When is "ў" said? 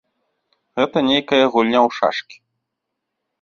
1.87-1.89